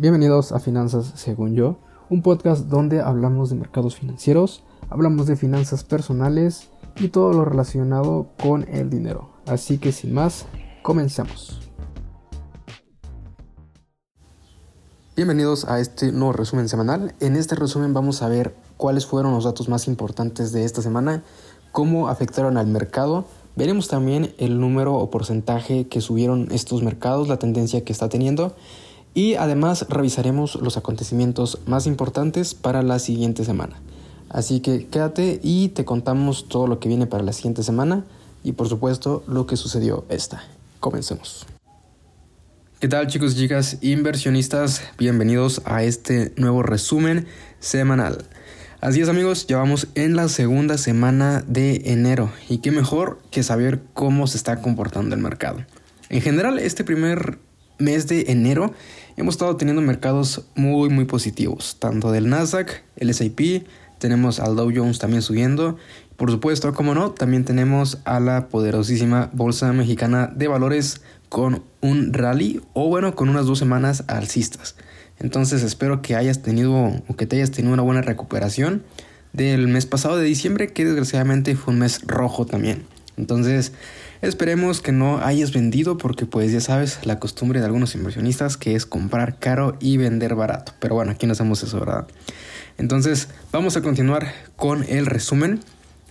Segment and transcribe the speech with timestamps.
[0.00, 5.82] Bienvenidos a Finanzas según yo, un podcast donde hablamos de mercados financieros, hablamos de finanzas
[5.82, 6.68] personales
[7.00, 9.30] y todo lo relacionado con el dinero.
[9.44, 10.46] Así que sin más,
[10.82, 11.68] comencemos.
[15.16, 17.16] Bienvenidos a este nuevo resumen semanal.
[17.18, 21.24] En este resumen vamos a ver cuáles fueron los datos más importantes de esta semana,
[21.72, 23.24] cómo afectaron al mercado.
[23.56, 28.54] Veremos también el número o porcentaje que subieron estos mercados, la tendencia que está teniendo
[29.18, 33.74] y además revisaremos los acontecimientos más importantes para la siguiente semana.
[34.28, 38.04] Así que quédate y te contamos todo lo que viene para la siguiente semana
[38.44, 40.44] y por supuesto lo que sucedió esta.
[40.78, 41.46] Comencemos.
[42.78, 44.82] ¿Qué tal chicos y chicas inversionistas?
[44.98, 47.26] Bienvenidos a este nuevo resumen
[47.58, 48.18] semanal.
[48.80, 53.42] Así es amigos, ya vamos en la segunda semana de enero y qué mejor que
[53.42, 55.64] saber cómo se está comportando el mercado.
[56.08, 57.40] En general, este primer
[57.78, 58.72] mes de enero
[59.18, 63.64] hemos estado teniendo mercados muy muy positivos, tanto del Nasdaq, el S&P,
[63.98, 65.76] tenemos al Dow Jones también subiendo,
[66.16, 72.12] por supuesto, como no, también tenemos a la poderosísima Bolsa Mexicana de Valores con un
[72.12, 74.76] rally o bueno, con unas dos semanas alcistas.
[75.18, 78.82] Entonces espero que hayas tenido o que te hayas tenido una buena recuperación
[79.32, 82.84] del mes pasado de diciembre, que desgraciadamente fue un mes rojo también.
[83.18, 83.72] Entonces,
[84.20, 88.74] Esperemos que no hayas vendido porque pues ya sabes la costumbre de algunos inversionistas que
[88.74, 90.72] es comprar caro y vender barato.
[90.80, 92.08] Pero bueno, aquí no hacemos eso, ¿verdad?
[92.78, 95.60] Entonces vamos a continuar con el resumen.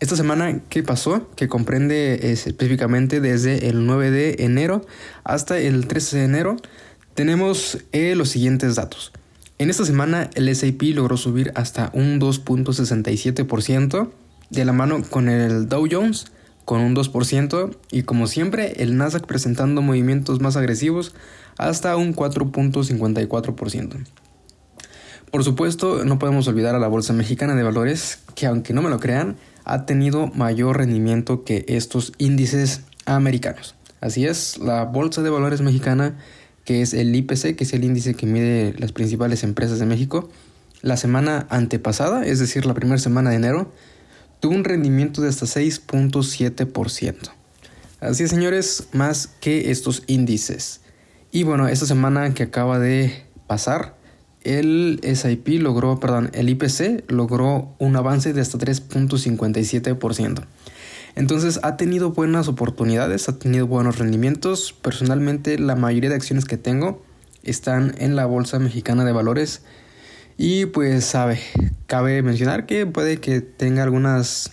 [0.00, 1.30] Esta semana, ¿qué pasó?
[1.36, 4.84] Que comprende específicamente desde el 9 de enero
[5.22, 6.56] hasta el 13 de enero.
[7.14, 9.12] Tenemos eh, los siguientes datos.
[9.58, 14.10] En esta semana el S&P logró subir hasta un 2.67%
[14.50, 16.32] de la mano con el Dow Jones
[16.64, 21.14] con un 2% y como siempre el Nasdaq presentando movimientos más agresivos
[21.58, 24.04] hasta un 4.54%.
[25.30, 28.90] Por supuesto, no podemos olvidar a la Bolsa Mexicana de Valores, que aunque no me
[28.90, 33.74] lo crean, ha tenido mayor rendimiento que estos índices americanos.
[34.00, 36.18] Así es, la Bolsa de Valores Mexicana,
[36.64, 40.28] que es el IPC, que es el índice que mide las principales empresas de México,
[40.82, 43.72] la semana antepasada, es decir, la primera semana de enero,
[44.42, 47.16] tuvo un rendimiento de hasta 6.7%.
[48.00, 50.80] Así es, señores, más que estos índices.
[51.30, 53.94] Y bueno, esta semana que acaba de pasar,
[54.42, 60.44] el SIP logró, perdón, el IPC logró un avance de hasta 3.57%.
[61.14, 64.72] Entonces ha tenido buenas oportunidades, ha tenido buenos rendimientos.
[64.72, 67.00] Personalmente la mayoría de acciones que tengo
[67.44, 69.62] están en la Bolsa Mexicana de Valores
[70.44, 71.38] y pues sabe,
[71.86, 74.50] cabe mencionar que puede que tenga algunas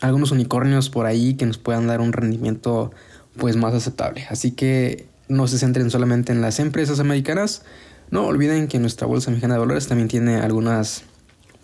[0.00, 2.90] algunos unicornios por ahí que nos puedan dar un rendimiento
[3.36, 4.26] pues más aceptable.
[4.30, 7.62] Así que no se centren solamente en las empresas americanas.
[8.10, 11.04] No olviden que nuestra bolsa mexicana de valores también tiene algunas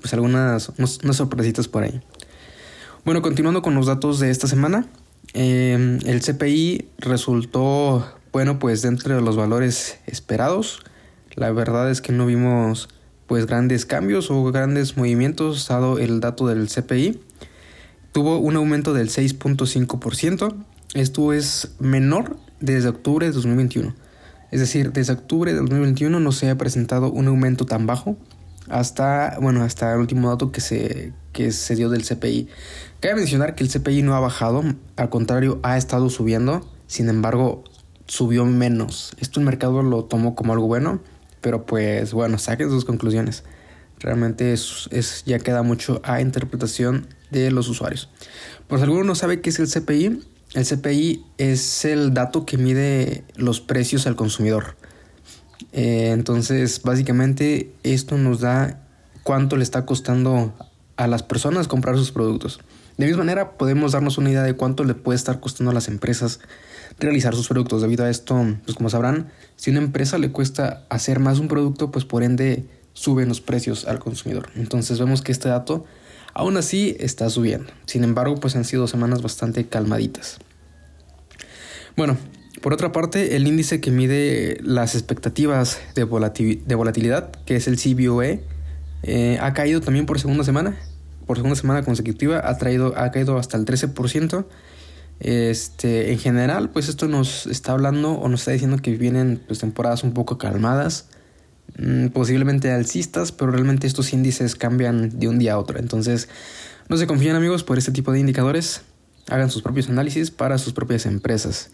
[0.00, 2.00] pues algunas unas sorpresitas por ahí.
[3.04, 4.86] Bueno, continuando con los datos de esta semana,
[5.32, 10.84] eh, el CPI resultó bueno pues dentro de los valores esperados.
[11.34, 12.88] La verdad es que no vimos
[13.26, 17.20] pues grandes cambios o grandes movimientos dado el dato del CPI.
[18.12, 20.54] Tuvo un aumento del 6.5%.
[20.94, 23.94] Esto es menor desde octubre de 2021.
[24.50, 28.16] Es decir, desde octubre de 2021 no se ha presentado un aumento tan bajo
[28.68, 32.48] hasta, bueno, hasta el último dato que se, que se dio del CPI.
[33.00, 34.62] Cabe mencionar que el CPI no ha bajado,
[34.96, 37.64] al contrario, ha estado subiendo, sin embargo,
[38.06, 39.14] subió menos.
[39.18, 41.00] Esto el mercado lo tomó como algo bueno
[41.44, 43.44] pero pues bueno, saquen sus conclusiones.
[44.00, 48.08] Realmente es, ya queda mucho a interpretación de los usuarios.
[48.66, 50.22] Por si alguno no sabe qué es el CPI,
[50.54, 54.76] el CPI es el dato que mide los precios al consumidor.
[55.72, 58.80] Eh, entonces, básicamente esto nos da
[59.22, 60.54] cuánto le está costando
[60.96, 62.58] a las personas comprar sus productos.
[62.96, 65.88] De misma manera, podemos darnos una idea de cuánto le puede estar costando a las
[65.88, 66.40] empresas
[66.98, 67.82] realizar sus productos.
[67.82, 71.48] Debido a esto, pues como sabrán, si a una empresa le cuesta hacer más un
[71.48, 74.50] producto, pues por ende suben los precios al consumidor.
[74.54, 75.84] Entonces vemos que este dato
[76.32, 77.72] aún así está subiendo.
[77.86, 80.38] Sin embargo, pues han sido semanas bastante calmaditas.
[81.96, 82.16] Bueno,
[82.60, 88.42] por otra parte, el índice que mide las expectativas de, volatilidad, que es el CBOE,
[89.02, 90.76] eh, ha caído también por segunda semana.
[91.26, 94.46] Por segunda semana consecutiva ha, traído, ha caído hasta el 13%.
[95.20, 99.60] Este, en general, pues esto nos está hablando o nos está diciendo que vienen pues,
[99.60, 101.08] temporadas un poco calmadas,
[101.78, 105.78] mm, posiblemente alcistas, pero realmente estos índices cambian de un día a otro.
[105.78, 106.28] Entonces,
[106.88, 108.82] no se confíen amigos por este tipo de indicadores,
[109.28, 111.70] hagan sus propios análisis para sus propias empresas.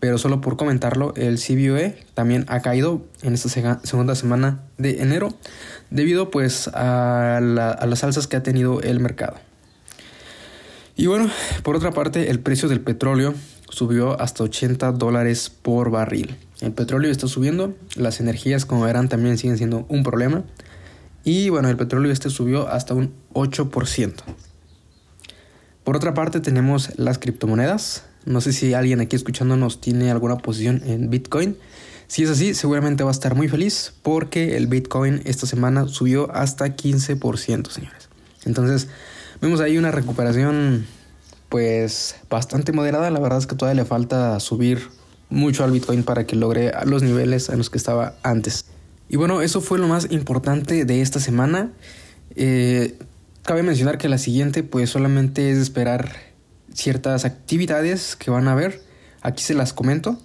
[0.00, 3.48] Pero solo por comentarlo, el CBOE también ha caído en esta
[3.82, 5.34] segunda semana de enero
[5.90, 9.36] debido pues a, a las alzas que ha tenido el mercado.
[10.96, 11.30] Y bueno,
[11.62, 13.34] por otra parte, el precio del petróleo
[13.68, 16.36] subió hasta 80 dólares por barril.
[16.60, 20.44] El petróleo está subiendo, las energías como verán también siguen siendo un problema.
[21.24, 24.12] Y bueno, el petróleo este subió hasta un 8%.
[25.86, 28.02] Por otra parte tenemos las criptomonedas.
[28.24, 31.56] No sé si alguien aquí escuchándonos tiene alguna posición en Bitcoin.
[32.08, 36.28] Si es así, seguramente va a estar muy feliz porque el Bitcoin esta semana subió
[36.34, 38.08] hasta 15%, señores.
[38.44, 38.88] Entonces,
[39.40, 40.86] vemos ahí una recuperación
[41.50, 43.08] pues bastante moderada.
[43.12, 44.88] La verdad es que todavía le falta subir
[45.30, 48.64] mucho al Bitcoin para que logre los niveles en los que estaba antes.
[49.08, 51.70] Y bueno, eso fue lo más importante de esta semana.
[52.34, 52.98] Eh,
[53.46, 56.16] Cabe mencionar que la siguiente pues solamente es esperar
[56.74, 58.82] ciertas actividades que van a haber.
[59.22, 60.18] Aquí se las comento.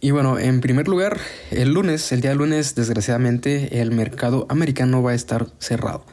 [0.00, 1.18] Y bueno, en primer lugar,
[1.50, 6.04] el lunes, el día lunes, desgraciadamente, el mercado americano va a estar cerrado.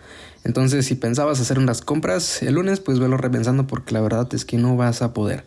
[0.44, 4.44] Entonces, si pensabas hacer unas compras el lunes, pues velo repensando porque la verdad es
[4.44, 5.44] que no vas a poder.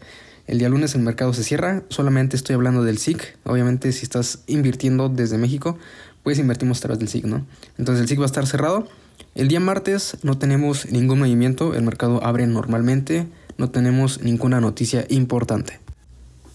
[0.47, 3.38] El día lunes el mercado se cierra, solamente estoy hablando del SIC.
[3.43, 5.79] Obviamente, si estás invirtiendo desde México,
[6.23, 7.44] pues invertimos a través del SIC, ¿no?
[7.77, 8.87] Entonces, el SIC va a estar cerrado.
[9.35, 13.27] El día martes no tenemos ningún movimiento, el mercado abre normalmente,
[13.59, 15.81] no tenemos ninguna noticia importante.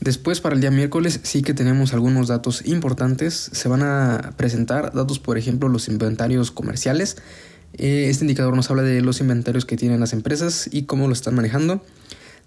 [0.02, 3.52] Después para el día miércoles sí que tenemos algunos datos importantes.
[3.54, 7.18] Se van a presentar datos, por ejemplo, los inventarios comerciales.
[7.74, 11.14] Eh, este indicador nos habla de los inventarios que tienen las empresas y cómo lo
[11.14, 11.84] están manejando.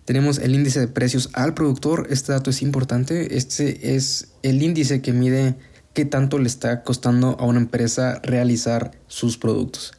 [0.04, 2.08] Tenemos el índice de precios al productor.
[2.10, 3.36] Este dato es importante.
[3.36, 5.54] Este es el índice que mide
[5.92, 9.92] qué tanto le está costando a una empresa realizar sus productos.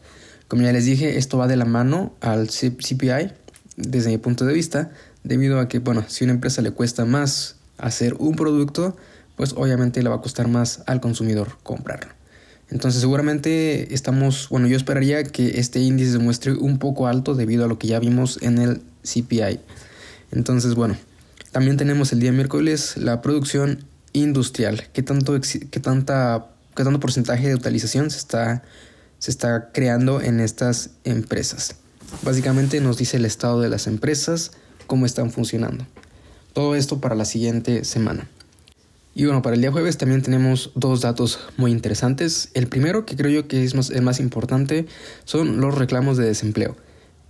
[0.48, 3.32] Como ya les dije, esto va de la mano al CPI
[3.78, 4.92] desde mi punto de vista,
[5.24, 8.96] debido a que, bueno, si a una empresa le cuesta más hacer un producto,
[9.36, 12.12] pues obviamente le va a costar más al consumidor comprarlo.
[12.70, 17.66] Entonces seguramente estamos, bueno, yo esperaría que este índice se muestre un poco alto debido
[17.66, 19.60] a lo que ya vimos en el CPI.
[20.32, 20.98] Entonces, bueno,
[21.52, 24.84] también tenemos el día miércoles la producción industrial.
[24.94, 28.64] ¿Qué tanto, qué tanta, qué tanto porcentaje de utilización se está
[29.26, 31.78] se está creando en estas empresas.
[32.22, 34.52] Básicamente nos dice el estado de las empresas,
[34.86, 35.88] cómo están funcionando.
[36.54, 38.30] Todo esto para la siguiente semana.
[39.16, 42.50] Y bueno, para el día jueves también tenemos dos datos muy interesantes.
[42.54, 44.86] El primero, que creo yo que es más, el más importante,
[45.24, 46.78] son los reclamos de desempleo.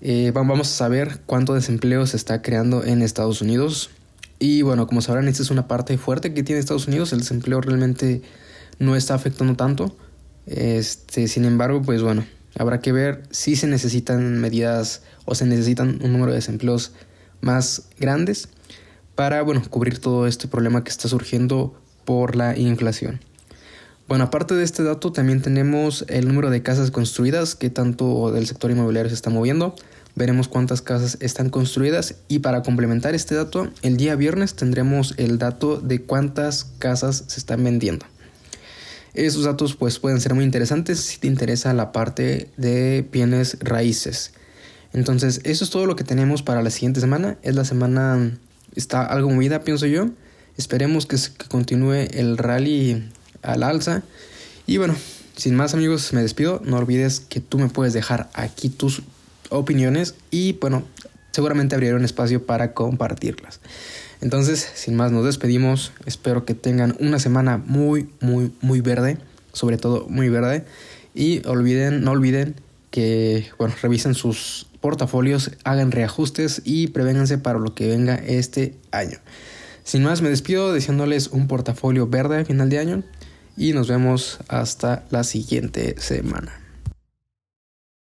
[0.01, 3.89] Eh, vamos a saber cuánto desempleo se está creando en Estados Unidos.
[4.37, 7.13] Y bueno, como sabrán, esta es una parte fuerte que tiene Estados Unidos.
[7.13, 8.21] El desempleo realmente
[8.79, 9.95] no está afectando tanto.
[10.47, 12.25] Este, sin embargo, pues bueno,
[12.57, 16.91] habrá que ver si se necesitan medidas o se necesitan un número de desempleos
[17.41, 18.49] más grandes
[19.15, 23.19] para, bueno, cubrir todo este problema que está surgiendo por la inflación.
[24.07, 28.45] Bueno, aparte de este dato, también tenemos el número de casas construidas, que tanto del
[28.45, 29.75] sector inmobiliario se está moviendo.
[30.13, 35.39] Veremos cuántas casas están construidas y para complementar este dato, el día viernes tendremos el
[35.39, 38.05] dato de cuántas casas se están vendiendo.
[39.15, 44.33] Esos datos pues pueden ser muy interesantes si te interesa la parte de bienes raíces.
[44.93, 47.37] Entonces, eso es todo lo que tenemos para la siguiente semana.
[47.41, 48.37] Es la semana
[48.75, 50.09] está algo movida, pienso yo.
[50.57, 53.09] Esperemos que, que continúe el rally
[53.41, 54.03] al alza.
[54.67, 54.95] Y bueno,
[55.35, 56.61] sin más amigos, me despido.
[56.63, 59.01] No olvides que tú me puedes dejar aquí tus
[59.49, 60.83] opiniones y bueno,
[61.31, 63.59] seguramente abriré un espacio para compartirlas.
[64.21, 65.91] Entonces, sin más, nos despedimos.
[66.05, 69.17] Espero que tengan una semana muy, muy, muy verde.
[69.53, 70.65] Sobre todo muy verde.
[71.13, 72.55] Y olviden, no olviden
[72.91, 79.17] que, bueno, revisen sus portafolios, hagan reajustes y prevénganse para lo que venga este año.
[79.83, 83.03] Sin más, me despido deseándoles un portafolio verde a final de año
[83.57, 86.64] y nos vemos hasta la siguiente semana.